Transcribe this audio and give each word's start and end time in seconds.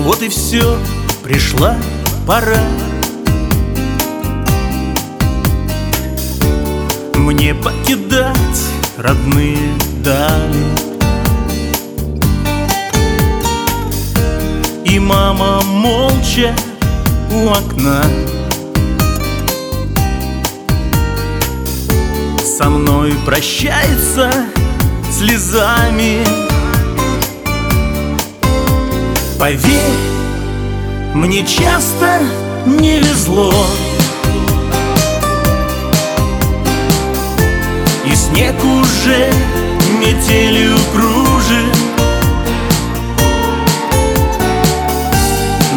Вот 0.00 0.22
и 0.22 0.28
все, 0.28 0.78
пришла 1.22 1.76
пора. 2.26 2.62
Мне 7.14 7.54
покидать 7.54 8.36
родные 8.96 9.58
дали. 10.02 10.64
И 14.84 14.98
мама 14.98 15.62
молча 15.62 16.54
у 17.30 17.50
окна. 17.50 18.02
Со 22.42 22.68
мной 22.68 23.12
прощается 23.24 24.30
слезами 25.10 26.51
Поверь, 29.42 29.98
мне 31.14 31.44
часто 31.44 32.20
не 32.64 33.00
везло. 33.00 33.52
И 38.06 38.14
снег 38.14 38.54
уже 38.64 39.32
метелью 39.98 40.76
кружит. 40.92 41.76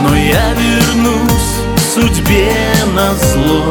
Но 0.04 0.16
я 0.16 0.54
вернусь 0.54 1.56
судьбе 1.92 2.54
на 2.94 3.16
зло. 3.16 3.64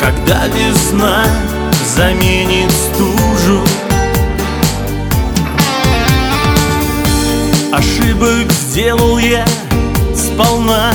Когда 0.00 0.48
весна 0.48 1.22
заменит 1.94 2.72
Ошибок 7.76 8.50
сделал 8.52 9.18
я 9.18 9.44
сполна. 10.14 10.94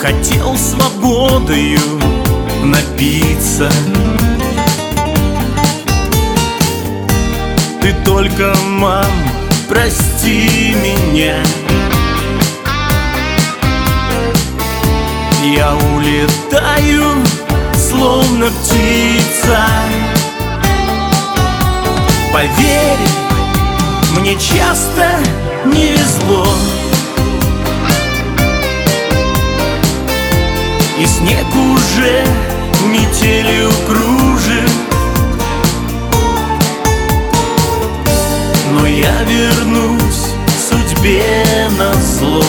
Хотел 0.00 0.56
свободою 0.56 1.78
напиться. 2.64 3.70
Ты 7.82 7.94
только, 8.02 8.54
мам, 8.66 9.12
прости 9.68 10.74
меня. 10.82 11.36
Я 15.54 15.74
улетаю, 15.74 17.12
словно 17.76 18.46
птица 18.46 19.91
Поверь, 22.42 22.98
мне 24.18 24.34
часто 24.34 25.06
не 25.64 25.92
везло. 25.92 26.44
И 30.98 31.06
снег 31.06 31.46
уже 31.54 32.26
метелью 32.84 33.70
кружит 33.86 34.72
Но 38.72 38.88
я 38.88 39.22
вернусь 39.22 40.34
судьбе 40.68 41.46
на 41.78 41.94
зло. 41.94 42.44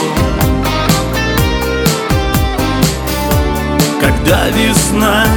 Когда 4.02 4.48
весна 4.48 5.28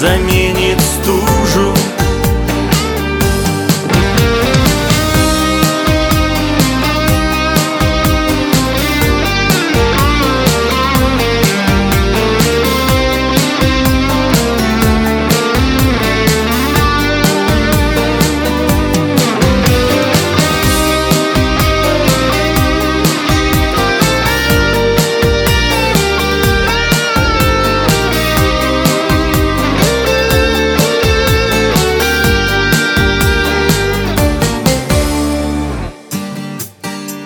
заменит 0.00 0.80
стужу 0.80 1.31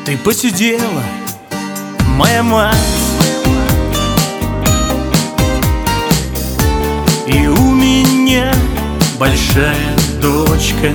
Ты 0.07 0.17
посидела, 0.17 1.03
моя 2.11 2.41
мать. 2.45 2.77
И 7.27 7.49
у 7.49 7.73
меня 7.73 8.55
большая 9.19 9.97
дочка. 10.23 10.93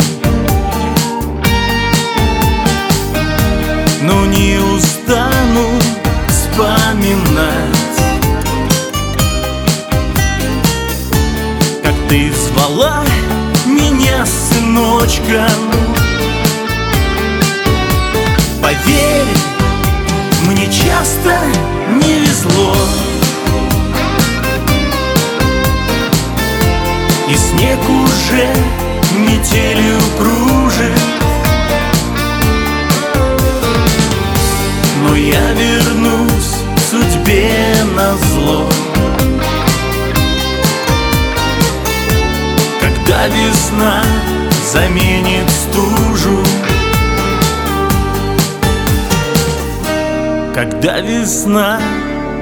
Но 4.01 4.25
не 4.27 4.57
устану 4.57 5.69
вспоминать 6.29 7.69
Как 11.83 11.95
ты 12.07 12.31
звала 12.31 13.03
меня 13.67 14.25
сыночком 14.25 16.00
Поверь, 18.83 19.27
мне 20.47 20.65
часто 20.65 21.37
не 21.89 22.19
везло. 22.19 22.75
И 27.27 27.35
снег 27.35 27.79
уже 27.89 28.47
метелью 29.17 29.99
кружит. 30.17 31.01
Но 35.03 35.15
я 35.15 35.51
вернусь 35.53 36.55
судьбе 36.89 37.83
на 37.95 38.17
зло. 38.17 38.69
Когда 42.79 43.27
весна 43.27 44.03
заменит 44.71 45.49
стужу 45.49 46.40
Когда 50.53 50.99
весна 50.99 51.79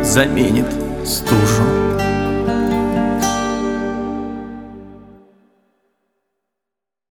заменит 0.01 0.65
стужу 1.05 1.63